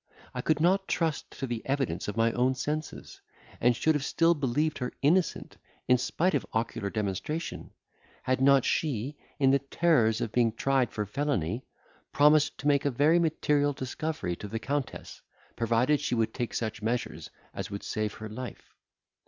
I 0.33 0.41
could 0.41 0.59
not 0.59 0.87
trust 0.87 1.29
to 1.37 1.45
the 1.45 1.61
evidence 1.63 2.07
of 2.07 2.17
my 2.17 2.31
own 2.31 2.55
senses, 2.55 3.21
and 3.59 3.75
should 3.75 3.93
have 3.93 4.03
still 4.03 4.33
believed 4.33 4.79
her 4.79 4.91
innocent, 5.03 5.57
in 5.87 5.99
spite 5.99 6.33
of 6.33 6.43
ocular 6.53 6.89
demonstration, 6.89 7.69
had 8.23 8.41
not 8.41 8.65
she, 8.65 9.15
in 9.37 9.51
the 9.51 9.59
terrors 9.59 10.19
of 10.19 10.31
being 10.31 10.53
tried 10.53 10.91
for 10.91 11.05
felony, 11.05 11.65
promised 12.11 12.57
to 12.57 12.67
make 12.67 12.85
a 12.85 12.89
very 12.89 13.19
material 13.19 13.73
discovery 13.73 14.35
to 14.37 14.47
the 14.47 14.57
Countess, 14.57 15.21
provided 15.55 15.99
she 15.99 16.15
would 16.15 16.33
take 16.33 16.55
such 16.55 16.81
measures 16.81 17.29
as 17.53 17.69
would 17.69 17.83
save 17.83 18.15
her 18.15 18.27
life. 18.27 18.73